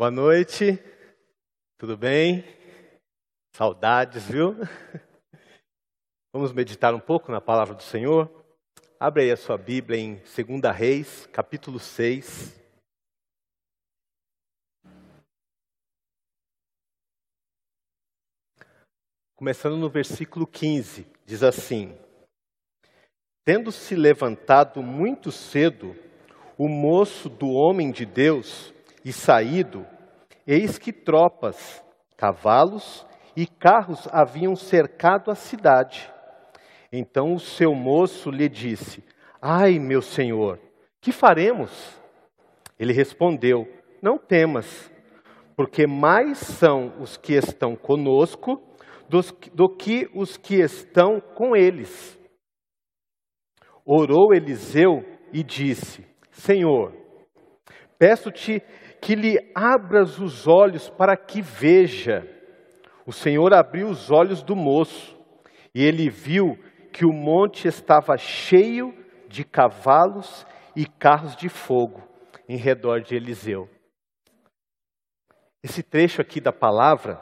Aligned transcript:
Boa 0.00 0.10
noite, 0.10 0.82
tudo 1.76 1.94
bem? 1.94 2.42
Saudades, 3.54 4.24
viu? 4.24 4.56
Vamos 6.32 6.54
meditar 6.54 6.94
um 6.94 6.98
pouco 6.98 7.30
na 7.30 7.38
palavra 7.38 7.74
do 7.74 7.82
Senhor? 7.82 8.30
Abre 8.98 9.24
aí 9.24 9.30
a 9.30 9.36
sua 9.36 9.58
Bíblia 9.58 10.00
em 10.00 10.14
2 10.14 10.74
Reis, 10.74 11.26
capítulo 11.26 11.78
6. 11.78 12.58
Começando 19.36 19.76
no 19.76 19.90
versículo 19.90 20.46
15, 20.46 21.06
diz 21.26 21.42
assim: 21.42 21.94
Tendo 23.44 23.70
se 23.70 23.94
levantado 23.94 24.82
muito 24.82 25.30
cedo, 25.30 25.94
o 26.56 26.68
moço 26.68 27.28
do 27.28 27.50
homem 27.50 27.92
de 27.92 28.06
Deus 28.06 28.72
e 29.04 29.12
saído, 29.12 29.86
eis 30.46 30.78
que 30.78 30.92
tropas, 30.92 31.84
cavalos 32.16 33.06
e 33.36 33.46
carros 33.46 34.08
haviam 34.12 34.54
cercado 34.54 35.30
a 35.30 35.34
cidade. 35.34 36.10
Então 36.92 37.34
o 37.34 37.40
seu 37.40 37.74
moço 37.74 38.30
lhe 38.30 38.48
disse: 38.48 39.04
Ai, 39.40 39.78
meu 39.78 40.02
senhor, 40.02 40.58
que 41.00 41.12
faremos? 41.12 41.98
Ele 42.78 42.92
respondeu: 42.92 43.66
Não 44.02 44.18
temas, 44.18 44.90
porque 45.56 45.86
mais 45.86 46.38
são 46.38 46.94
os 47.00 47.16
que 47.16 47.34
estão 47.34 47.76
conosco 47.76 48.62
do 49.54 49.68
que 49.68 50.08
os 50.14 50.36
que 50.36 50.56
estão 50.56 51.20
com 51.20 51.56
eles. 51.56 52.18
Orou 53.84 54.34
Eliseu 54.34 55.04
e 55.32 55.42
disse: 55.42 56.06
Senhor, 56.30 56.99
peço-te 58.00 58.62
que 58.98 59.14
lhe 59.14 59.38
abras 59.54 60.18
os 60.18 60.48
olhos 60.48 60.88
para 60.88 61.14
que 61.18 61.42
veja. 61.42 62.26
O 63.04 63.12
Senhor 63.12 63.52
abriu 63.52 63.88
os 63.88 64.10
olhos 64.10 64.42
do 64.42 64.56
moço 64.56 65.18
e 65.74 65.84
ele 65.84 66.08
viu 66.08 66.58
que 66.90 67.04
o 67.04 67.12
monte 67.12 67.68
estava 67.68 68.16
cheio 68.16 68.94
de 69.28 69.44
cavalos 69.44 70.46
e 70.74 70.86
carros 70.86 71.36
de 71.36 71.50
fogo 71.50 72.02
em 72.48 72.56
redor 72.56 73.02
de 73.02 73.14
Eliseu. 73.14 73.68
Esse 75.62 75.82
trecho 75.82 76.22
aqui 76.22 76.40
da 76.40 76.52
palavra 76.52 77.20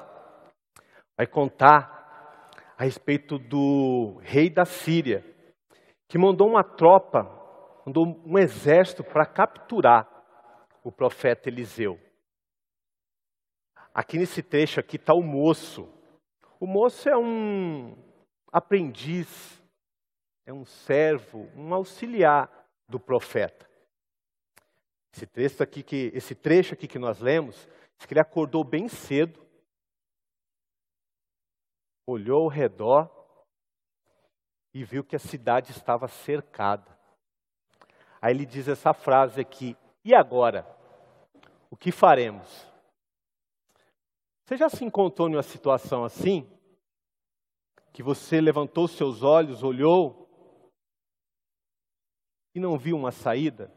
vai 1.17 1.27
contar 1.27 2.52
a 2.78 2.84
respeito 2.84 3.36
do 3.36 4.20
rei 4.22 4.48
da 4.48 4.64
Síria, 4.64 5.24
que 6.08 6.17
mandou 6.17 6.48
uma 6.48 6.62
tropa, 6.62 7.28
mandou 7.84 8.22
um 8.24 8.39
exército 8.39 9.02
para 9.02 9.27
capturar 9.27 10.17
o 10.89 10.92
profeta 10.92 11.50
Eliseu. 11.50 12.00
Aqui 13.92 14.17
nesse 14.17 14.42
trecho 14.42 14.81
aqui 14.81 14.97
está 14.97 15.12
o 15.12 15.22
moço. 15.22 15.86
O 16.58 16.67
moço 16.67 17.06
é 17.11 17.17
um 17.17 17.95
aprendiz, 18.50 19.62
é 20.47 20.53
um 20.53 20.64
servo, 20.64 21.41
um 21.55 21.75
auxiliar 21.75 22.50
do 22.89 22.98
profeta. 22.98 23.69
Esse 25.12 25.27
trecho 25.27 25.62
aqui 25.62 25.83
que, 25.83 26.11
esse 26.14 26.34
trecho 26.34 26.72
aqui 26.72 26.89
que 26.89 26.98
nós 26.98 27.20
lemos, 27.20 27.69
diz 27.98 28.06
que 28.06 28.14
ele 28.14 28.20
acordou 28.20 28.64
bem 28.64 28.89
cedo, 28.89 29.47
olhou 32.06 32.45
ao 32.45 32.48
redor 32.48 33.11
e 34.73 34.83
viu 34.84 35.05
que 35.05 35.17
a 35.17 35.19
cidade 35.19 35.70
estava 35.70 36.08
cercada. 36.08 36.98
Aí 38.23 38.33
ele 38.33 38.47
diz 38.47 38.69
essa 38.69 38.95
frase 38.95 39.39
aqui: 39.39 39.77
e 40.02 40.14
agora? 40.14 40.77
Que 41.78 41.92
faremos? 41.92 42.66
Você 44.44 44.56
já 44.56 44.68
se 44.68 44.84
encontrou 44.84 45.28
em 45.28 45.36
uma 45.36 45.42
situação 45.42 46.04
assim? 46.04 46.50
Que 47.92 48.02
você 48.02 48.40
levantou 48.40 48.88
seus 48.88 49.22
olhos, 49.22 49.62
olhou 49.62 50.28
e 52.55 52.61
não 52.61 52.78
viu 52.78 52.96
uma 52.96 53.12
saída? 53.12 53.72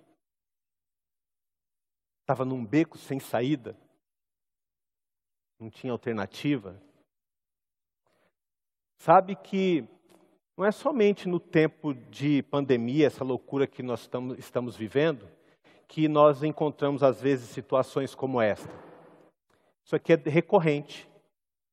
Estava 2.22 2.46
num 2.46 2.66
beco 2.66 2.98
sem 2.98 3.20
saída? 3.20 3.78
Não 5.60 5.70
tinha 5.70 5.92
alternativa? 5.92 6.82
Sabe 8.98 9.36
que 9.36 9.88
não 10.58 10.66
é 10.66 10.72
somente 10.72 11.28
no 11.28 11.40
tempo 11.40 11.94
de 11.94 12.44
pandemia, 12.44 13.08
essa 13.08 13.24
loucura 13.24 13.68
que 13.68 13.84
nós 13.84 14.02
estamos, 14.02 14.38
estamos 14.40 14.76
vivendo, 14.76 15.28
que 15.92 16.08
nós 16.08 16.42
encontramos, 16.42 17.04
às 17.04 17.22
vezes, 17.22 17.50
situações 17.50 18.16
como 18.16 18.40
esta. 18.40 18.72
Isso 19.84 19.94
aqui 19.94 20.14
é 20.14 20.16
recorrente. 20.16 21.06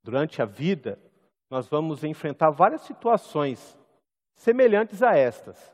Durante 0.02 0.42
a 0.42 0.44
vida, 0.44 0.98
nós 1.48 1.68
vamos 1.68 2.02
enfrentar 2.02 2.50
várias 2.50 2.80
situações 2.80 3.78
semelhantes 4.34 5.04
a 5.04 5.16
estas. 5.16 5.72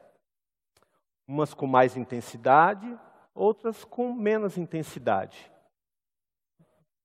Umas 1.26 1.54
com 1.54 1.66
mais 1.66 1.96
intensidade, 1.96 2.86
outras 3.34 3.82
com 3.82 4.12
menos 4.12 4.58
intensidade. 4.58 5.50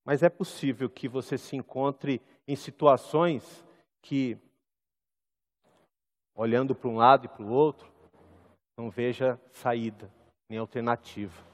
Mas 0.04 0.22
é 0.22 0.28
possível 0.28 0.90
que 0.90 1.08
você 1.08 1.38
se 1.38 1.56
encontre 1.56 2.22
em 2.46 2.56
situações 2.58 3.66
que, 4.02 4.38
olhando 6.36 6.76
para 6.76 6.90
um 6.90 6.98
lado 6.98 7.28
e 7.28 7.30
para 7.30 7.44
o 7.44 7.50
outro, 7.50 7.90
não 8.78 8.90
veja 8.90 9.40
saída 9.54 10.19
nem 10.50 10.58
alternativa. 10.58 11.46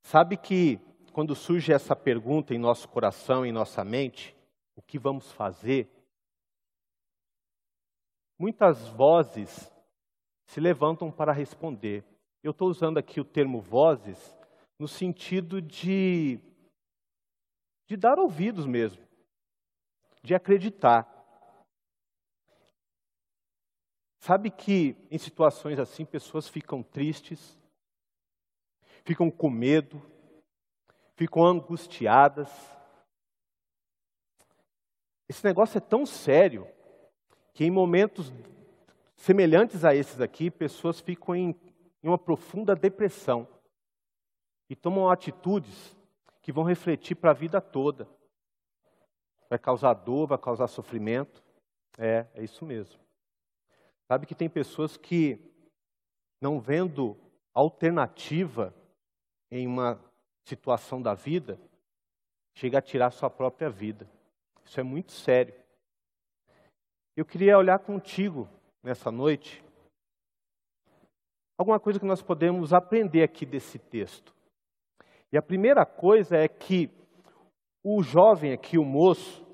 Sabe 0.00 0.36
que 0.36 0.78
quando 1.12 1.34
surge 1.34 1.72
essa 1.72 1.96
pergunta 1.96 2.54
em 2.54 2.58
nosso 2.58 2.88
coração, 2.88 3.44
em 3.44 3.50
nossa 3.50 3.84
mente, 3.84 4.36
o 4.76 4.80
que 4.80 4.98
vamos 4.98 5.32
fazer? 5.32 5.90
Muitas 8.38 8.86
vozes 8.88 9.68
se 10.46 10.60
levantam 10.60 11.10
para 11.10 11.32
responder. 11.32 12.04
Eu 12.42 12.52
estou 12.52 12.68
usando 12.68 12.96
aqui 12.96 13.20
o 13.20 13.24
termo 13.24 13.60
vozes 13.60 14.32
no 14.78 14.86
sentido 14.86 15.60
de, 15.60 16.38
de 17.88 17.96
dar 17.96 18.16
ouvidos 18.20 18.64
mesmo, 18.64 19.02
de 20.22 20.36
acreditar. 20.36 21.17
Sabe 24.18 24.50
que 24.50 24.96
em 25.10 25.18
situações 25.18 25.78
assim 25.78 26.04
pessoas 26.04 26.48
ficam 26.48 26.82
tristes, 26.82 27.56
ficam 29.04 29.30
com 29.30 29.48
medo, 29.48 30.02
ficam 31.16 31.44
angustiadas. 31.44 32.48
Esse 35.28 35.44
negócio 35.44 35.78
é 35.78 35.80
tão 35.80 36.04
sério 36.04 36.66
que 37.54 37.64
em 37.64 37.70
momentos 37.70 38.32
semelhantes 39.16 39.84
a 39.84 39.94
esses 39.94 40.20
aqui, 40.20 40.50
pessoas 40.50 41.00
ficam 41.00 41.34
em, 41.34 41.48
em 42.02 42.08
uma 42.08 42.18
profunda 42.18 42.74
depressão 42.74 43.46
e 44.70 44.76
tomam 44.76 45.08
atitudes 45.08 45.96
que 46.42 46.52
vão 46.52 46.64
refletir 46.64 47.14
para 47.14 47.30
a 47.30 47.34
vida 47.34 47.60
toda. 47.60 48.08
Vai 49.48 49.58
causar 49.58 49.94
dor, 49.94 50.26
vai 50.26 50.38
causar 50.38 50.68
sofrimento. 50.68 51.42
É, 51.96 52.26
é 52.34 52.44
isso 52.44 52.64
mesmo. 52.64 53.07
Sabe 54.08 54.26
que 54.26 54.34
tem 54.34 54.48
pessoas 54.48 54.96
que, 54.96 55.38
não 56.40 56.58
vendo 56.58 57.14
alternativa 57.54 58.74
em 59.50 59.66
uma 59.66 60.02
situação 60.46 61.02
da 61.02 61.12
vida, 61.12 61.60
chega 62.56 62.78
a 62.78 62.82
tirar 62.82 63.10
sua 63.10 63.28
própria 63.28 63.68
vida. 63.68 64.10
Isso 64.64 64.80
é 64.80 64.82
muito 64.82 65.12
sério. 65.12 65.54
Eu 67.14 67.24
queria 67.24 67.58
olhar 67.58 67.78
contigo 67.80 68.48
nessa 68.82 69.10
noite 69.10 69.62
alguma 71.58 71.80
coisa 71.80 71.98
que 71.98 72.06
nós 72.06 72.22
podemos 72.22 72.72
aprender 72.72 73.22
aqui 73.22 73.44
desse 73.44 73.78
texto. 73.78 74.32
E 75.30 75.36
a 75.36 75.42
primeira 75.42 75.84
coisa 75.84 76.36
é 76.36 76.48
que 76.48 76.88
o 77.84 78.02
jovem 78.02 78.52
aqui, 78.52 78.78
o 78.78 78.84
moço, 78.84 79.44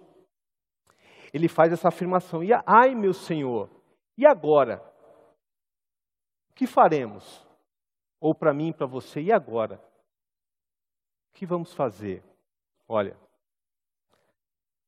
ele 1.32 1.48
faz 1.48 1.72
essa 1.72 1.88
afirmação: 1.88 2.44
e 2.44 2.50
ai, 2.66 2.94
meu 2.94 3.12
Senhor, 3.12 3.68
e 4.16 4.24
agora? 4.24 4.82
O 6.50 6.54
que 6.54 6.66
faremos? 6.66 7.44
Ou 8.20 8.34
para 8.34 8.54
mim, 8.54 8.72
para 8.72 8.86
você, 8.86 9.20
e 9.20 9.32
agora? 9.32 9.82
O 11.30 11.34
que 11.34 11.44
vamos 11.44 11.74
fazer? 11.74 12.22
Olha, 12.86 13.16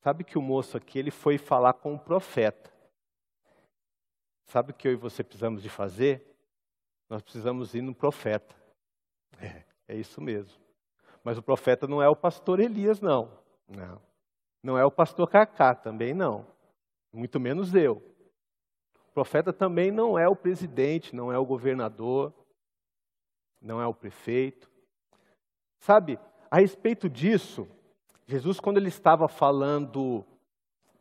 sabe 0.00 0.23
que 0.23 0.38
o 0.38 0.43
moço 0.43 0.76
aqui, 0.76 0.99
ele 0.99 1.11
foi 1.11 1.38
falar 1.38 1.73
com 1.75 1.94
o 1.94 1.99
profeta. 1.99 2.73
Sabe 4.46 4.70
o 4.70 4.75
que 4.75 4.87
eu 4.87 4.93
e 4.93 4.96
você 4.96 5.25
precisamos 5.25 5.61
de 5.61 5.69
fazer? 5.69 6.25
Nós 7.08 7.20
precisamos 7.20 7.75
ir 7.75 7.82
no 7.82 7.94
profeta. 7.94 8.55
É, 9.40 9.64
é 9.88 9.96
isso 9.96 10.20
mesmo. 10.20 10.62
Mas 11.25 11.37
o 11.37 11.43
profeta 11.43 11.88
não 11.88 12.00
é 12.00 12.08
o 12.08 12.14
pastor 12.14 12.61
Elias, 12.61 13.00
não. 13.00 13.28
Não. 13.69 14.00
Não 14.62 14.78
é 14.78 14.84
o 14.84 14.90
pastor 14.90 15.28
Cacá, 15.28 15.75
também 15.75 16.14
não. 16.14 16.46
Muito 17.12 17.40
menos 17.40 17.75
eu 17.75 18.15
profeta 19.16 19.50
também 19.50 19.90
não 19.90 20.18
é 20.18 20.28
o 20.28 20.36
presidente, 20.36 21.16
não 21.16 21.32
é 21.32 21.38
o 21.38 21.46
governador, 21.46 22.34
não 23.62 23.80
é 23.80 23.86
o 23.86 23.94
prefeito. 23.94 24.70
Sabe, 25.78 26.18
a 26.50 26.58
respeito 26.58 27.08
disso, 27.08 27.66
Jesus, 28.26 28.60
quando 28.60 28.76
ele 28.76 28.88
estava 28.88 29.26
falando 29.26 30.22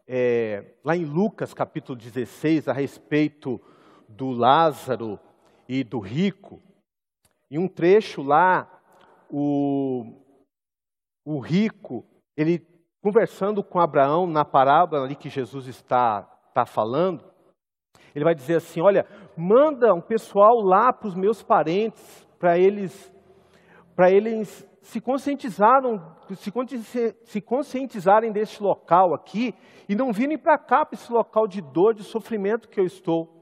é, 0.07 0.75
lá 0.81 0.95
em 0.95 1.03
Lucas 1.03 1.53
capítulo 1.53 1.99
16, 1.99 2.69
a 2.69 2.71
respeito 2.71 3.59
do 4.07 4.31
Lázaro 4.31 5.19
e 5.67 5.83
do 5.83 5.99
rico, 5.99 6.63
em 7.51 7.57
um 7.57 7.67
trecho 7.67 8.21
lá, 8.21 8.81
o, 9.29 10.23
o 11.25 11.37
rico, 11.39 12.05
ele 12.37 12.65
conversando 13.01 13.61
com 13.61 13.77
Abraão 13.77 14.25
na 14.25 14.45
parábola 14.45 15.03
ali 15.03 15.17
que 15.17 15.27
Jesus 15.27 15.67
está, 15.67 16.25
está 16.47 16.65
falando, 16.65 17.34
ele 18.13 18.25
vai 18.25 18.35
dizer 18.35 18.57
assim: 18.57 18.81
Olha, 18.81 19.05
manda 19.35 19.93
um 19.93 20.01
pessoal 20.01 20.61
lá 20.61 20.93
para 20.93 21.07
os 21.07 21.15
meus 21.15 21.43
parentes, 21.43 22.27
para 22.39 22.57
eles, 22.57 23.13
para 23.95 24.09
eles 24.11 24.67
se 24.81 25.01
conscientizaram, 25.01 26.15
se, 27.23 27.41
conscientizarem 27.41 28.31
desse 28.31 28.61
local 28.61 29.13
aqui 29.15 29.55
e 29.89 29.95
não 29.95 30.13
virem 30.13 30.37
para 30.37 30.57
cá, 30.57 30.85
para 30.85 30.95
esse 30.95 31.11
local 31.11 31.47
de 31.47 31.59
dor, 31.59 31.93
de 31.93 32.03
sofrimento 32.03 32.69
que 32.69 32.79
eu 32.79 32.85
estou. 32.85 33.35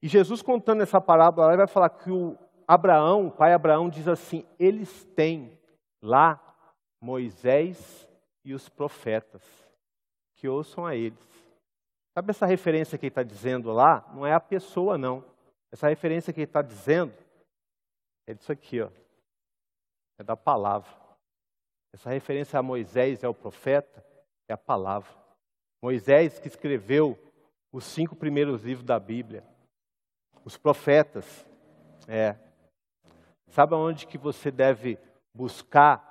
E 0.00 0.06
Jesus 0.06 0.42
contando 0.42 0.82
essa 0.82 1.00
parábola, 1.00 1.48
ele 1.48 1.56
vai 1.56 1.66
falar 1.66 1.90
que 1.90 2.10
o 2.10 2.36
Abraão, 2.68 3.26
o 3.26 3.32
pai 3.32 3.52
Abraão, 3.52 3.88
diz 3.88 4.06
assim: 4.06 4.44
eles 4.58 5.04
têm 5.16 5.58
lá 6.00 6.40
Moisés 7.00 8.08
e 8.44 8.54
os 8.54 8.68
profetas, 8.68 9.42
que 10.36 10.48
ouçam 10.48 10.86
a 10.86 10.94
eles. 10.94 11.35
Sabe 12.16 12.30
essa 12.30 12.46
referência 12.46 12.96
que 12.96 13.06
ele 13.06 13.10
está 13.10 13.22
dizendo 13.22 13.70
lá? 13.70 14.10
Não 14.14 14.26
é 14.26 14.32
a 14.32 14.40
pessoa, 14.40 14.96
não. 14.96 15.22
Essa 15.70 15.88
referência 15.88 16.32
que 16.32 16.40
ele 16.40 16.46
está 16.46 16.62
dizendo 16.62 17.12
é 18.26 18.32
disso 18.32 18.50
aqui, 18.50 18.80
ó 18.80 18.90
é 20.18 20.22
da 20.22 20.36
palavra. 20.36 20.90
Essa 21.92 22.10
referência 22.10 22.58
a 22.58 22.62
Moisés 22.62 23.22
é 23.22 23.28
o 23.28 23.34
profeta, 23.34 24.04
é 24.48 24.52
a 24.52 24.58
palavra. 24.58 25.10
Moisés 25.82 26.38
que 26.38 26.48
escreveu 26.48 27.18
os 27.72 27.84
cinco 27.84 28.16
primeiros 28.16 28.62
livros 28.62 28.86
da 28.86 28.98
Bíblia. 28.98 29.44
Os 30.44 30.56
profetas, 30.56 31.46
é. 32.08 32.36
Sabe 33.48 33.74
aonde 33.74 34.06
que 34.06 34.18
você 34.18 34.50
deve 34.50 34.98
buscar 35.34 36.02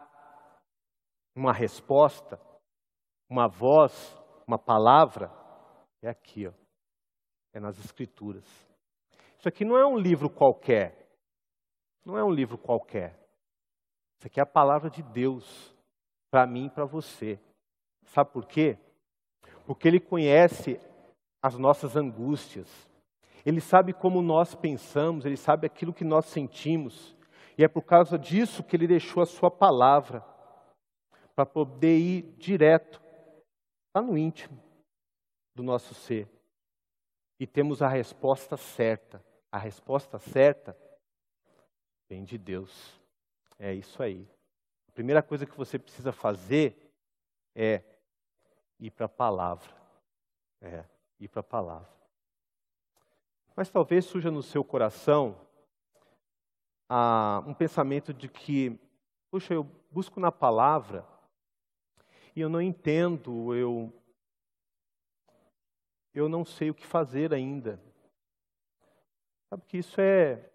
uma 1.35 1.51
resposta, 1.51 2.39
uma 3.29 3.47
voz, 3.47 4.17
uma 4.47 4.57
palavra? 4.57 5.31
É 6.05 6.09
aqui, 6.09 6.45
ó. 6.45 6.51
É 7.51 7.59
nas 7.59 7.79
Escrituras. 7.79 8.45
Isso 9.39 9.49
aqui 9.49 9.65
não 9.65 9.75
é 9.75 9.83
um 9.83 9.97
livro 9.97 10.29
qualquer. 10.29 11.09
Não 12.05 12.15
é 12.15 12.23
um 12.23 12.29
livro 12.29 12.59
qualquer. 12.59 13.19
Isso 14.19 14.27
aqui 14.27 14.39
é 14.39 14.43
a 14.43 14.45
palavra 14.45 14.87
de 14.87 15.01
Deus 15.01 15.75
para 16.29 16.45
mim 16.45 16.67
e 16.67 16.69
para 16.69 16.85
você. 16.85 17.39
Sabe 18.03 18.29
por 18.29 18.45
quê? 18.45 18.77
Porque 19.65 19.87
Ele 19.87 19.99
conhece 19.99 20.79
as 21.41 21.57
nossas 21.57 21.95
angústias. 21.95 22.69
Ele 23.43 23.59
sabe 23.59 23.91
como 23.91 24.21
nós 24.21 24.53
pensamos, 24.53 25.25
Ele 25.25 25.37
sabe 25.37 25.65
aquilo 25.65 25.91
que 25.91 26.03
nós 26.03 26.27
sentimos. 26.27 27.17
E 27.57 27.63
é 27.63 27.67
por 27.67 27.81
causa 27.81 28.15
disso 28.15 28.63
que 28.63 28.75
Ele 28.75 28.85
deixou 28.85 29.23
a 29.23 29.25
Sua 29.25 29.49
palavra, 29.49 30.23
para 31.35 31.47
poder 31.47 31.97
ir 31.97 32.21
direto, 32.37 33.01
lá 33.95 34.03
no 34.03 34.15
íntimo 34.15 34.64
do 35.55 35.63
nosso 35.63 35.95
ser. 35.95 36.29
E 37.39 37.47
temos 37.47 37.81
a 37.81 37.87
resposta 37.87 38.57
certa. 38.57 39.25
A 39.51 39.57
resposta 39.57 40.19
certa 40.19 40.77
vem 42.07 42.23
de 42.23 42.37
Deus. 42.37 43.01
É 43.57 43.73
isso 43.73 44.03
aí. 44.03 44.27
A 44.89 44.91
primeira 44.91 45.23
coisa 45.23 45.45
que 45.45 45.57
você 45.57 45.79
precisa 45.79 46.11
fazer 46.11 46.93
é 47.55 47.81
ir 48.79 48.91
para 48.91 49.05
a 49.05 49.09
palavra. 49.09 49.73
É, 50.61 50.83
ir 51.19 51.29
para 51.29 51.39
a 51.39 51.43
palavra. 51.43 51.89
Mas 53.55 53.69
talvez 53.69 54.05
surja 54.05 54.29
no 54.29 54.43
seu 54.43 54.63
coração 54.63 55.39
ah, 56.89 57.43
um 57.47 57.53
pensamento 57.53 58.13
de 58.13 58.27
que, 58.27 58.77
puxa, 59.31 59.53
eu 59.53 59.63
busco 59.89 60.19
na 60.19 60.31
palavra 60.31 61.05
e 62.35 62.41
eu 62.41 62.49
não 62.49 62.61
entendo, 62.61 63.55
eu, 63.55 63.93
eu 66.15 66.29
não 66.29 66.45
sei 66.45 66.69
o 66.69 66.73
que 66.73 66.87
fazer 66.87 67.33
ainda. 67.33 67.77
Sabe 69.49 69.63
que 69.67 69.77
isso 69.77 69.99
é, 69.99 70.49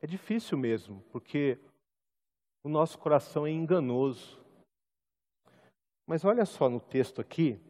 é 0.00 0.06
difícil 0.06 0.56
mesmo, 0.56 1.02
porque 1.10 1.58
o 2.62 2.68
nosso 2.68 2.96
coração 2.96 3.44
é 3.44 3.50
enganoso. 3.50 4.40
Mas 6.06 6.24
olha 6.24 6.46
só 6.46 6.68
no 6.68 6.78
texto 6.78 7.20
aqui, 7.20 7.60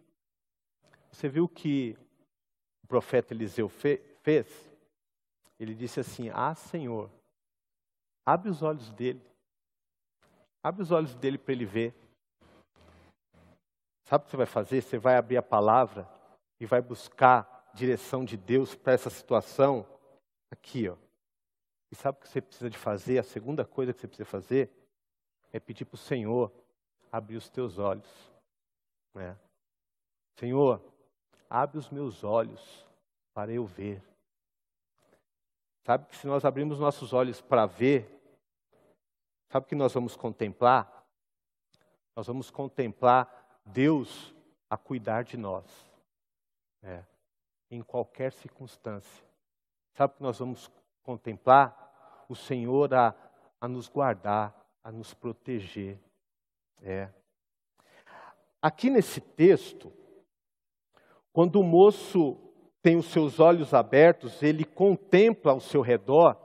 você 1.11 1.29
viu 1.31 1.49
que 1.49 1.97
o 2.85 2.87
profeta 2.87 3.33
Eliseu 3.33 3.69
fez? 3.69 4.71
Ele 5.59 5.75
disse 5.75 6.01
assim: 6.01 6.29
Ah, 6.29 6.55
Senhor, 6.55 7.11
abre 8.25 8.51
os 8.51 8.63
olhos 8.63 8.91
dele, 8.93 9.23
abre 10.63 10.83
os 10.83 10.91
olhos 10.91 11.15
dele 11.15 11.39
para 11.39 11.53
ele 11.53 11.65
ver. 11.65 11.95
Sabe 14.05 14.23
o 14.23 14.25
que 14.27 14.31
você 14.31 14.37
vai 14.37 14.47
fazer? 14.47 14.83
Você 14.83 14.99
vai 14.99 15.17
abrir 15.17 15.37
a 15.37 15.43
palavra 15.43 16.20
e 16.61 16.67
vai 16.67 16.83
buscar 16.83 17.71
direção 17.75 18.25
de 18.25 18.37
Deus 18.37 18.75
para 18.75 18.93
essa 18.93 19.09
situação 19.09 19.87
aqui, 20.51 20.89
ó. 20.89 20.97
E 21.91 21.97
sabe 21.97 22.19
o 22.19 22.21
que 22.21 22.29
você 22.29 22.41
precisa 22.41 22.71
de 22.71 22.79
fazer? 22.79 23.19
A 23.19 23.25
segunda 23.25 23.65
coisa 23.65 23.93
que 23.93 24.01
você 24.01 24.07
precisa 24.07 24.29
fazer 24.29 24.71
é 25.53 25.59
pedir 25.59 25.85
para 25.85 25.97
o 25.97 25.99
Senhor 25.99 26.53
abrir 27.11 27.37
os 27.37 27.49
teus 27.49 27.79
olhos. 27.79 28.09
Né? 29.13 29.37
Senhor, 30.39 30.81
abre 31.49 31.79
os 31.79 31.91
meus 31.91 32.23
olhos 32.23 32.87
para 33.35 33.51
eu 33.51 33.67
ver. 33.67 34.01
Sabe 35.85 36.07
que 36.07 36.17
se 36.17 36.27
nós 36.27 36.45
abrirmos 36.45 36.79
nossos 36.79 37.13
olhos 37.13 37.41
para 37.41 37.67
ver, 37.67 38.09
sabe 39.51 39.67
que 39.67 39.75
nós 39.75 39.93
vamos 39.93 40.15
contemplar? 40.15 41.05
Nós 42.15 42.27
vamos 42.29 42.51
contemplar 42.51 43.61
Deus 43.65 44.33
a 44.69 44.77
cuidar 44.77 45.25
de 45.25 45.37
nós. 45.37 45.90
É, 46.83 47.05
em 47.71 47.83
qualquer 47.83 48.33
circunstância. 48.33 49.25
Sabe 49.93 50.15
o 50.15 50.17
que 50.17 50.23
nós 50.23 50.39
vamos 50.39 50.71
contemplar 51.03 52.25
o 52.29 52.35
Senhor 52.35 52.95
a, 52.95 53.15
a 53.61 53.69
nos 53.69 53.89
guardar, 53.89 54.55
a 54.83 54.91
nos 54.91 55.13
proteger. 55.13 55.99
É. 56.83 57.13
Aqui 58.63 58.89
nesse 58.89 59.21
texto, 59.21 59.93
quando 61.33 61.57
o 61.61 61.65
moço 61.65 62.37
tem 62.83 62.97
os 62.97 63.07
seus 63.07 63.41
olhos 63.41 63.75
abertos, 63.75 64.43
ele 64.43 64.65
contempla 64.65 65.53
ao 65.53 65.61
seu 65.61 65.83
redor 65.83 66.39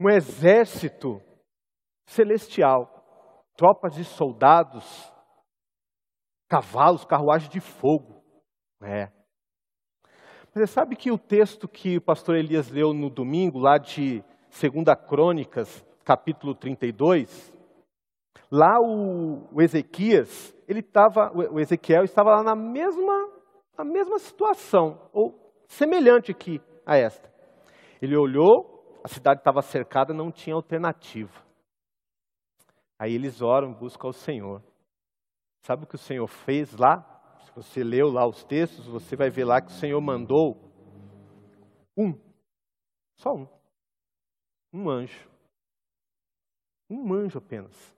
um 0.00 0.08
exército 0.08 1.20
celestial, 2.06 3.04
tropas 3.54 3.94
de 3.94 4.04
soldados, 4.04 5.12
cavalos, 6.48 7.04
carruagem 7.04 7.50
de 7.50 7.60
fogo. 7.60 8.19
É. 8.82 9.10
Mas 10.52 10.54
você 10.54 10.66
sabe 10.66 10.96
que 10.96 11.10
o 11.10 11.18
texto 11.18 11.68
que 11.68 11.98
o 11.98 12.00
pastor 12.00 12.36
Elias 12.36 12.70
leu 12.70 12.92
no 12.92 13.08
domingo, 13.08 13.58
lá 13.58 13.78
de 13.78 14.24
2 14.50 14.72
Crônicas, 15.08 15.84
capítulo 16.04 16.54
32, 16.54 17.54
lá 18.50 18.80
o, 18.80 19.46
o 19.52 19.62
Ezequias, 19.62 20.54
ele 20.66 20.80
estava, 20.80 21.30
o 21.32 21.60
Ezequiel 21.60 22.04
estava 22.04 22.30
lá 22.30 22.42
na 22.42 22.56
mesma, 22.56 23.28
na 23.78 23.84
mesma 23.84 24.18
situação, 24.18 25.08
ou 25.12 25.52
semelhante 25.68 26.32
aqui 26.32 26.60
a 26.84 26.96
esta. 26.96 27.30
Ele 28.02 28.16
olhou, 28.16 29.00
a 29.04 29.08
cidade 29.08 29.40
estava 29.40 29.62
cercada, 29.62 30.12
não 30.12 30.32
tinha 30.32 30.56
alternativa. 30.56 31.32
Aí 32.98 33.14
eles 33.14 33.40
oram, 33.40 33.72
buscam 33.72 34.08
ao 34.08 34.12
Senhor. 34.12 34.62
Sabe 35.62 35.84
o 35.84 35.86
que 35.86 35.94
o 35.94 35.98
Senhor 35.98 36.26
fez 36.26 36.76
lá? 36.76 37.19
Se 37.50 37.56
você 37.56 37.82
leu 37.82 38.08
lá 38.08 38.26
os 38.26 38.44
textos, 38.44 38.86
você 38.86 39.16
vai 39.16 39.28
ver 39.28 39.44
lá 39.44 39.60
que 39.60 39.72
o 39.72 39.74
Senhor 39.74 40.00
mandou 40.00 40.56
um, 41.96 42.14
só 43.18 43.34
um, 43.34 43.48
um 44.72 44.88
anjo. 44.88 45.28
Um 46.88 47.12
anjo 47.12 47.38
apenas. 47.38 47.94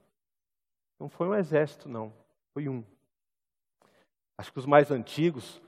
Não 0.99 1.07
foi 1.07 1.27
um 1.27 1.35
exército, 1.35 1.87
não. 1.87 2.11
Foi 2.53 2.67
um. 2.67 2.83
Acho 4.37 4.51
que 4.51 4.59
os 4.59 4.65
mais 4.65 4.89
antigos 4.89 5.61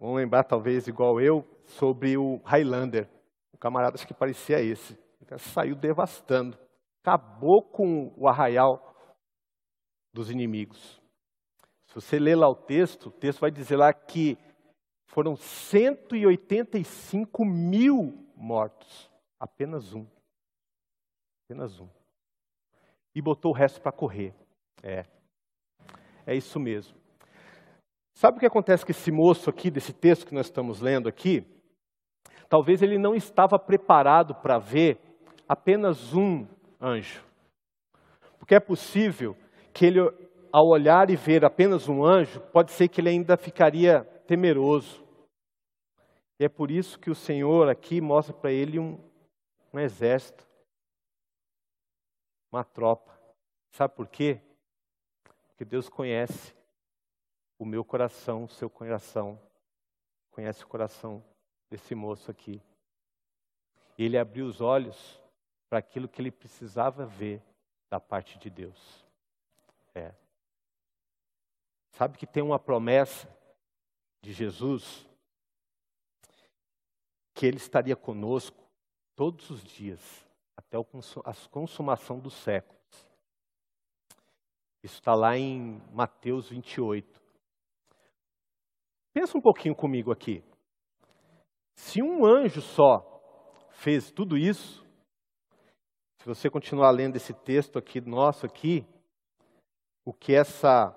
vão 0.00 0.14
lembrar, 0.14 0.44
talvez, 0.44 0.88
igual 0.88 1.20
eu, 1.20 1.44
sobre 1.64 2.16
o 2.16 2.40
Highlander. 2.44 3.08
O 3.52 3.58
camarada 3.58 3.96
que 4.04 4.12
parecia 4.12 4.60
esse. 4.60 4.98
Ele 5.20 5.38
saiu 5.38 5.76
devastando. 5.76 6.58
Acabou 7.02 7.62
com 7.62 8.12
o 8.16 8.28
arraial 8.28 8.94
dos 10.12 10.30
inimigos. 10.30 10.99
Se 11.90 11.94
você 11.96 12.18
ler 12.20 12.36
lá 12.36 12.48
o 12.48 12.54
texto, 12.54 13.06
o 13.06 13.10
texto 13.10 13.40
vai 13.40 13.50
dizer 13.50 13.76
lá 13.76 13.92
que 13.92 14.38
foram 15.06 15.34
185 15.34 17.44
mil 17.44 18.24
mortos, 18.36 19.10
apenas 19.40 19.92
um. 19.92 20.06
Apenas 21.44 21.80
um. 21.80 21.88
E 23.12 23.20
botou 23.20 23.50
o 23.50 23.54
resto 23.54 23.80
para 23.80 23.90
correr. 23.90 24.32
É. 24.84 25.04
É 26.24 26.36
isso 26.36 26.60
mesmo. 26.60 26.96
Sabe 28.14 28.36
o 28.36 28.40
que 28.40 28.46
acontece 28.46 28.84
com 28.84 28.92
esse 28.92 29.10
moço 29.10 29.50
aqui, 29.50 29.68
desse 29.68 29.92
texto 29.92 30.28
que 30.28 30.34
nós 30.34 30.46
estamos 30.46 30.80
lendo 30.80 31.08
aqui? 31.08 31.44
Talvez 32.48 32.82
ele 32.82 32.98
não 32.98 33.16
estava 33.16 33.58
preparado 33.58 34.32
para 34.36 34.58
ver 34.58 35.00
apenas 35.48 36.14
um 36.14 36.46
anjo. 36.80 37.24
Porque 38.38 38.54
é 38.54 38.60
possível 38.60 39.36
que 39.72 39.86
ele, 39.86 39.98
ao 40.52 40.66
olhar 40.66 41.10
e 41.10 41.16
ver 41.16 41.44
apenas 41.44 41.88
um 41.88 42.04
anjo, 42.04 42.40
pode 42.52 42.72
ser 42.72 42.88
que 42.88 43.00
ele 43.00 43.08
ainda 43.08 43.36
ficaria 43.36 44.04
temeroso. 44.26 45.04
E 46.38 46.44
é 46.44 46.48
por 46.48 46.70
isso 46.70 46.98
que 46.98 47.10
o 47.10 47.14
Senhor 47.14 47.68
aqui 47.68 48.00
mostra 48.00 48.34
para 48.34 48.50
ele 48.50 48.78
um, 48.78 48.98
um 49.72 49.78
exército, 49.78 50.46
uma 52.50 52.64
tropa. 52.64 53.18
Sabe 53.72 53.94
por 53.94 54.08
quê? 54.08 54.40
Porque 55.48 55.64
Deus 55.64 55.88
conhece 55.88 56.54
o 57.58 57.64
meu 57.64 57.84
coração, 57.84 58.44
o 58.44 58.48
seu 58.48 58.70
coração, 58.70 59.38
conhece 60.30 60.64
o 60.64 60.68
coração 60.68 61.22
desse 61.68 61.94
moço 61.94 62.30
aqui. 62.30 62.62
Ele 63.98 64.16
abriu 64.16 64.46
os 64.46 64.60
olhos 64.60 65.20
para 65.68 65.78
aquilo 65.78 66.08
que 66.08 66.22
ele 66.22 66.30
precisava 66.30 67.04
ver 67.04 67.42
da 67.90 68.00
parte 68.00 68.38
de 68.38 68.48
Deus. 68.48 69.06
É. 69.94 70.14
Sabe 71.92 72.16
que 72.16 72.26
tem 72.26 72.42
uma 72.42 72.58
promessa 72.58 73.28
de 74.22 74.32
Jesus 74.32 75.08
que 77.34 77.46
ele 77.46 77.56
estaria 77.56 77.96
conosco 77.96 78.62
todos 79.16 79.50
os 79.50 79.62
dias, 79.62 80.00
até 80.56 80.76
a 80.78 81.48
consumação 81.50 82.18
dos 82.18 82.34
séculos. 82.34 82.80
Isso 84.82 84.94
está 84.94 85.14
lá 85.14 85.36
em 85.36 85.80
Mateus 85.92 86.48
28. 86.48 87.20
Pensa 89.12 89.36
um 89.36 89.40
pouquinho 89.40 89.74
comigo 89.74 90.10
aqui. 90.12 90.42
Se 91.74 92.02
um 92.02 92.24
anjo 92.24 92.60
só 92.60 93.66
fez 93.70 94.10
tudo 94.10 94.36
isso, 94.36 94.86
se 96.18 96.26
você 96.26 96.50
continuar 96.50 96.90
lendo 96.90 97.16
esse 97.16 97.32
texto 97.32 97.78
aqui 97.78 98.00
nosso 98.00 98.44
aqui, 98.44 98.86
o 100.04 100.12
que 100.12 100.34
essa 100.34 100.94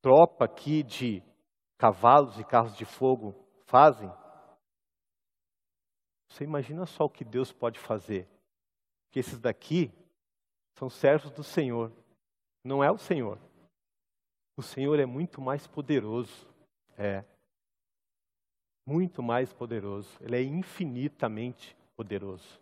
tropa 0.00 0.44
aqui 0.44 0.82
de 0.82 1.22
cavalos 1.78 2.38
e 2.38 2.44
carros 2.44 2.76
de 2.76 2.84
fogo 2.84 3.34
fazem, 3.66 4.10
você 6.30 6.44
imagina 6.44 6.86
só 6.86 7.04
o 7.04 7.10
que 7.10 7.24
Deus 7.24 7.52
pode 7.52 7.78
fazer. 7.78 8.28
Que 9.10 9.18
esses 9.18 9.40
daqui 9.40 9.92
são 10.74 10.88
servos 10.88 11.32
do 11.32 11.42
Senhor. 11.42 11.92
Não 12.64 12.84
é 12.84 12.90
o 12.90 12.98
Senhor. 12.98 13.38
O 14.56 14.62
Senhor 14.62 14.98
é 15.00 15.06
muito 15.06 15.40
mais 15.40 15.66
poderoso. 15.66 16.48
É. 16.96 17.24
Muito 18.86 19.22
mais 19.22 19.52
poderoso. 19.52 20.08
Ele 20.20 20.36
é 20.36 20.42
infinitamente 20.42 21.76
poderoso. 21.96 22.60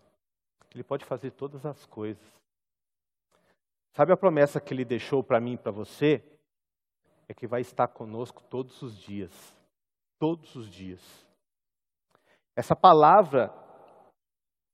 Ele 0.74 0.82
pode 0.82 1.04
fazer 1.04 1.32
todas 1.32 1.66
as 1.66 1.84
coisas. 1.86 2.24
Sabe 3.92 4.12
a 4.12 4.16
promessa 4.16 4.60
que 4.60 4.72
ele 4.72 4.84
deixou 4.84 5.22
para 5.22 5.40
mim 5.40 5.54
e 5.54 5.58
para 5.58 5.72
você? 5.72 6.24
É 7.28 7.34
que 7.34 7.46
vai 7.46 7.60
estar 7.60 7.88
conosco 7.88 8.42
todos 8.42 8.80
os 8.82 8.96
dias. 8.96 9.54
Todos 10.18 10.56
os 10.56 10.68
dias. 10.68 11.00
Essa 12.56 12.74
palavra 12.74 13.52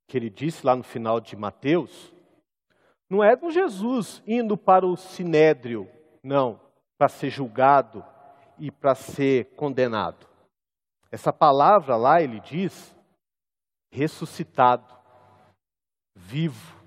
que 0.07 0.17
ele 0.17 0.31
disse 0.31 0.65
lá 0.65 0.77
no 0.77 0.83
final 0.83 1.21
de 1.21 1.37
Mateus, 1.37 2.13
não 3.11 3.23
é 3.23 3.35
do 3.35 3.51
Jesus 3.51 4.23
indo 4.27 4.57
para 4.57 4.87
o 4.87 4.97
sinédrio, 4.97 5.91
não, 6.23 6.61
para 6.97 7.09
ser 7.09 7.31
julgado 7.31 8.05
e 8.59 8.71
para 8.71 8.95
ser 8.95 9.55
condenado. 9.57 10.27
Essa 11.11 11.33
palavra 11.33 11.97
lá 11.97 12.23
ele 12.23 12.41
diz 12.41 12.97
ressuscitado, 13.91 14.97
vivo 16.15 16.83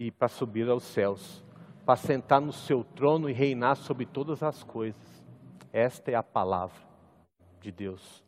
e 0.00 0.10
para 0.10 0.28
subir 0.28 0.68
aos 0.68 0.82
céus, 0.82 1.43
para 1.84 1.96
sentar 1.96 2.40
no 2.40 2.52
seu 2.52 2.82
trono 2.82 3.28
e 3.28 3.32
reinar 3.32 3.76
sobre 3.76 4.06
todas 4.06 4.42
as 4.42 4.62
coisas. 4.62 5.24
Esta 5.72 6.10
é 6.10 6.14
a 6.14 6.22
palavra 6.22 6.80
de 7.60 7.70
Deus 7.70 8.24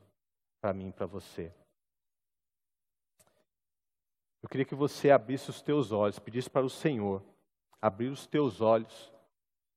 para 0.61 0.73
mim 0.73 0.89
e 0.89 0.93
para 0.93 1.07
você. 1.07 1.53
Eu 4.43 4.49
queria 4.49 4.65
que 4.65 4.75
você 4.75 5.11
abrisse 5.11 5.51
os 5.51 5.63
teus 5.63 5.91
olhos, 5.91 6.19
pedisse 6.19 6.51
para 6.51 6.67
o 6.67 6.71
Senhor 6.71 7.23
abrir 7.81 8.09
os 8.09 8.27
teus 8.27 8.61
olhos 8.61 9.13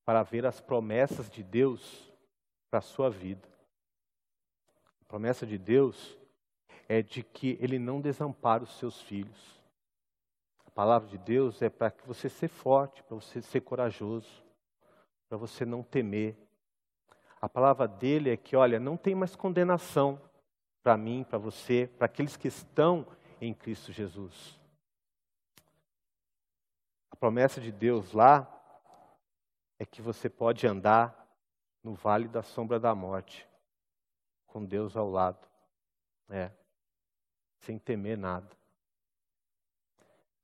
para 0.04 0.22
ver 0.22 0.44
as 0.46 0.60
promessas 0.60 1.30
de 1.30 1.42
Deus 1.42 2.12
para 2.70 2.78
a 2.78 2.82
sua 2.82 3.08
vida. 3.08 3.48
A 5.00 5.04
promessa 5.06 5.46
de 5.46 5.58
Deus 5.58 6.18
é 6.88 7.02
de 7.02 7.22
que 7.22 7.56
Ele 7.60 7.78
não 7.78 8.00
desampara 8.00 8.64
os 8.64 8.76
seus 8.78 9.00
filhos. 9.00 9.59
Palavra 10.80 11.10
de 11.10 11.18
Deus 11.18 11.60
é 11.60 11.68
para 11.68 11.90
que 11.90 12.06
você 12.06 12.26
seja 12.26 12.54
forte, 12.54 13.02
para 13.02 13.14
você 13.14 13.42
ser 13.42 13.60
corajoso, 13.60 14.42
para 15.28 15.36
você 15.36 15.66
não 15.66 15.82
temer. 15.82 16.34
A 17.38 17.46
palavra 17.50 17.86
dele 17.86 18.30
é 18.30 18.36
que, 18.38 18.56
olha, 18.56 18.80
não 18.80 18.96
tem 18.96 19.14
mais 19.14 19.36
condenação 19.36 20.18
para 20.82 20.96
mim, 20.96 21.22
para 21.22 21.36
você, 21.36 21.86
para 21.98 22.06
aqueles 22.06 22.34
que 22.34 22.48
estão 22.48 23.06
em 23.42 23.52
Cristo 23.52 23.92
Jesus. 23.92 24.58
A 27.10 27.16
promessa 27.16 27.60
de 27.60 27.70
Deus 27.70 28.14
lá 28.14 28.48
é 29.78 29.84
que 29.84 30.00
você 30.00 30.30
pode 30.30 30.66
andar 30.66 31.28
no 31.84 31.92
vale 31.92 32.26
da 32.26 32.42
sombra 32.42 32.80
da 32.80 32.94
morte, 32.94 33.46
com 34.46 34.64
Deus 34.64 34.96
ao 34.96 35.10
lado, 35.10 35.46
é, 36.30 36.50
sem 37.58 37.78
temer 37.78 38.16
nada. 38.16 38.59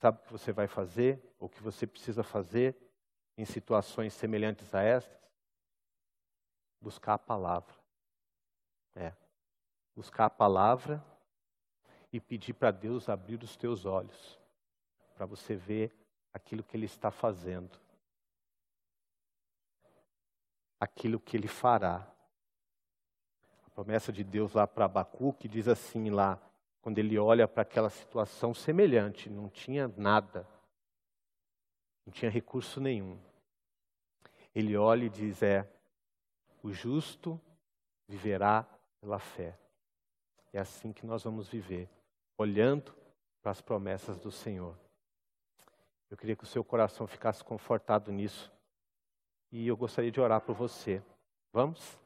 Sabe 0.07 0.21
o 0.21 0.23
que 0.23 0.31
você 0.31 0.53
vai 0.53 0.69
fazer, 0.69 1.21
o 1.37 1.49
que 1.49 1.61
você 1.61 1.85
precisa 1.85 2.23
fazer 2.23 2.77
em 3.37 3.45
situações 3.45 4.13
semelhantes 4.13 4.73
a 4.73 4.81
estas? 4.81 5.19
Buscar 6.81 7.15
a 7.15 7.19
palavra. 7.19 7.75
É 8.95 9.13
buscar 9.97 10.27
a 10.27 10.31
palavra 10.31 11.05
e 12.13 12.21
pedir 12.21 12.53
para 12.53 12.71
Deus 12.71 13.09
abrir 13.09 13.43
os 13.43 13.57
teus 13.57 13.85
olhos, 13.85 14.39
para 15.17 15.27
você 15.27 15.57
ver 15.57 15.93
aquilo 16.33 16.63
que 16.63 16.77
Ele 16.77 16.87
está 16.87 17.11
fazendo, 17.11 17.77
aquilo 20.79 21.19
que 21.19 21.37
Ele 21.37 21.49
fará. 21.49 22.09
A 23.67 23.71
promessa 23.71 24.13
de 24.13 24.23
Deus 24.23 24.53
lá 24.53 24.69
para 24.69 24.85
Abacuque 24.85 25.49
diz 25.49 25.67
assim 25.67 26.11
lá, 26.11 26.41
quando 26.87 26.99
ele 26.99 27.19
olha 27.19 27.49
para 27.49 27.63
aquela 27.63 27.91
situação 27.91 28.55
semelhante, 28.55 29.29
não 29.29 29.49
tinha 29.49 29.93
nada, 29.97 30.47
não 32.07 32.13
tinha 32.13 32.31
recurso 32.31 32.81
nenhum. 32.81 33.19
Ele 34.55 34.77
olha 34.77 35.07
e 35.07 35.09
diz: 35.09 35.43
É, 35.43 35.69
o 36.63 36.73
justo 36.73 37.41
viverá 38.07 38.65
pela 39.01 39.19
fé. 39.19 39.59
É 40.53 40.61
assim 40.61 40.93
que 40.93 41.05
nós 41.05 41.25
vamos 41.25 41.49
viver, 41.49 41.91
olhando 42.39 42.95
para 43.43 43.51
as 43.51 43.61
promessas 43.61 44.17
do 44.21 44.31
Senhor. 44.31 44.79
Eu 46.09 46.17
queria 46.17 46.37
que 46.37 46.45
o 46.45 46.47
seu 46.47 46.63
coração 46.63 47.05
ficasse 47.05 47.43
confortado 47.43 48.13
nisso. 48.13 48.49
E 49.51 49.67
eu 49.67 49.77
gostaria 49.77 50.13
de 50.13 50.21
orar 50.21 50.41
por 50.41 50.55
você. 50.55 51.03
Vamos? 51.53 51.99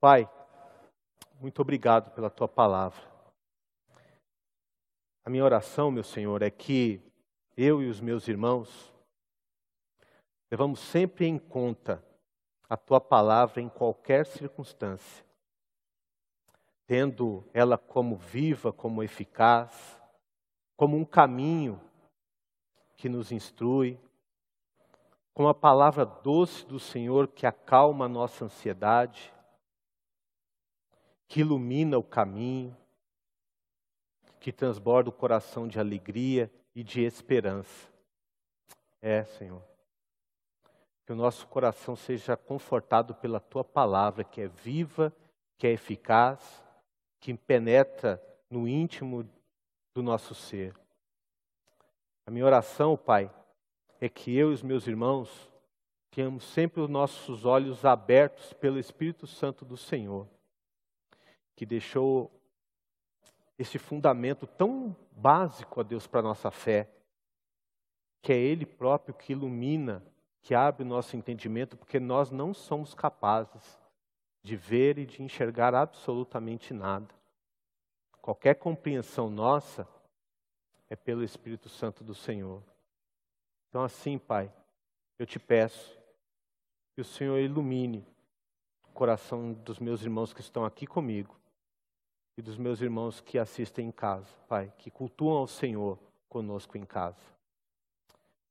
Pai, 0.00 0.26
muito 1.42 1.60
obrigado 1.60 2.12
pela 2.12 2.30
tua 2.30 2.46
palavra. 2.46 3.02
A 5.24 5.28
minha 5.28 5.44
oração, 5.44 5.90
meu 5.90 6.04
Senhor, 6.04 6.40
é 6.40 6.50
que 6.50 7.02
eu 7.56 7.82
e 7.82 7.88
os 7.88 8.00
meus 8.00 8.28
irmãos 8.28 8.94
levamos 10.48 10.78
sempre 10.78 11.26
em 11.26 11.38
conta 11.38 12.02
a 12.68 12.76
tua 12.76 13.00
palavra 13.00 13.60
em 13.60 13.68
qualquer 13.68 14.24
circunstância 14.24 15.24
tendo 16.86 17.44
ela 17.54 17.78
como 17.78 18.16
viva, 18.16 18.72
como 18.72 19.02
eficaz, 19.02 20.00
como 20.76 20.96
um 20.96 21.04
caminho 21.04 21.80
que 22.96 23.08
nos 23.08 23.32
instrui, 23.32 23.98
como 25.32 25.48
a 25.48 25.54
palavra 25.54 26.04
doce 26.04 26.66
do 26.66 26.78
Senhor 26.78 27.28
que 27.28 27.46
acalma 27.46 28.04
a 28.04 28.08
nossa 28.08 28.44
ansiedade, 28.44 29.32
que 31.32 31.40
ilumina 31.40 31.96
o 31.96 32.02
caminho, 32.02 32.76
que 34.38 34.52
transborda 34.52 35.08
o 35.08 35.12
coração 35.14 35.66
de 35.66 35.80
alegria 35.80 36.52
e 36.74 36.84
de 36.84 37.00
esperança. 37.00 37.88
É, 39.00 39.24
Senhor. 39.24 39.62
Que 41.06 41.12
o 41.14 41.16
nosso 41.16 41.46
coração 41.46 41.96
seja 41.96 42.36
confortado 42.36 43.14
pela 43.14 43.40
tua 43.40 43.64
palavra, 43.64 44.22
que 44.22 44.42
é 44.42 44.48
viva, 44.48 45.10
que 45.56 45.66
é 45.66 45.70
eficaz 45.70 46.62
que 47.18 47.32
penetra 47.32 48.22
no 48.50 48.68
íntimo 48.68 49.26
do 49.94 50.02
nosso 50.02 50.34
ser. 50.34 50.74
A 52.26 52.30
minha 52.30 52.44
oração, 52.44 52.94
Pai, 52.94 53.32
é 53.98 54.06
que 54.06 54.36
eu 54.36 54.50
e 54.50 54.52
os 54.54 54.62
meus 54.62 54.86
irmãos 54.86 55.50
tenhamos 56.10 56.44
sempre 56.44 56.82
os 56.82 56.90
nossos 56.90 57.46
olhos 57.46 57.86
abertos 57.86 58.52
pelo 58.52 58.78
Espírito 58.78 59.26
Santo 59.26 59.64
do 59.64 59.78
Senhor, 59.78 60.28
que 61.54 61.66
deixou 61.66 62.30
esse 63.58 63.78
fundamento 63.78 64.46
tão 64.46 64.94
básico 65.12 65.80
a 65.80 65.82
Deus 65.82 66.06
para 66.06 66.20
a 66.20 66.24
nossa 66.24 66.50
fé, 66.50 66.90
que 68.20 68.32
é 68.32 68.36
Ele 68.36 68.66
próprio 68.66 69.14
que 69.14 69.32
ilumina, 69.32 70.04
que 70.40 70.54
abre 70.54 70.82
o 70.82 70.86
nosso 70.86 71.16
entendimento, 71.16 71.76
porque 71.76 72.00
nós 72.00 72.30
não 72.30 72.52
somos 72.52 72.94
capazes 72.94 73.80
de 74.42 74.56
ver 74.56 74.98
e 74.98 75.06
de 75.06 75.22
enxergar 75.22 75.74
absolutamente 75.74 76.74
nada. 76.74 77.08
Qualquer 78.20 78.54
compreensão 78.54 79.30
nossa 79.30 79.86
é 80.90 80.96
pelo 80.96 81.22
Espírito 81.22 81.68
Santo 81.68 82.02
do 82.02 82.14
Senhor. 82.14 82.62
Então, 83.68 83.82
assim, 83.82 84.18
Pai, 84.18 84.52
eu 85.18 85.26
te 85.26 85.38
peço 85.38 85.98
que 86.94 87.00
o 87.00 87.04
Senhor 87.04 87.38
ilumine 87.38 88.06
o 88.88 88.92
coração 88.92 89.52
dos 89.52 89.78
meus 89.78 90.02
irmãos 90.02 90.32
que 90.32 90.40
estão 90.40 90.64
aqui 90.64 90.86
comigo 90.86 91.41
e 92.36 92.42
dos 92.42 92.56
meus 92.56 92.80
irmãos 92.80 93.20
que 93.20 93.38
assistem 93.38 93.88
em 93.88 93.92
casa, 93.92 94.28
Pai, 94.48 94.72
que 94.78 94.90
cultuam 94.90 95.36
ao 95.36 95.46
Senhor 95.46 95.98
conosco 96.28 96.78
em 96.78 96.84
casa. 96.84 97.26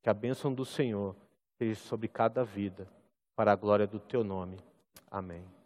Que 0.01 0.09
a 0.09 0.13
bênção 0.13 0.53
do 0.53 0.65
Senhor 0.65 1.15
esteja 1.53 1.79
sobre 1.81 2.07
cada 2.07 2.43
vida, 2.43 2.88
para 3.35 3.51
a 3.51 3.55
glória 3.55 3.88
do 3.88 4.00
Teu 4.00 4.23
nome. 4.23 4.57
Amém. 5.09 5.61